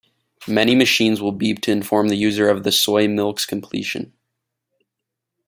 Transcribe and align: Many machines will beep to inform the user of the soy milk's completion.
Many 0.47 0.73
machines 0.73 1.21
will 1.21 1.31
beep 1.31 1.61
to 1.61 1.71
inform 1.71 2.07
the 2.07 2.15
user 2.15 2.49
of 2.49 2.63
the 2.63 2.71
soy 2.71 3.07
milk's 3.07 3.45
completion. 3.45 4.13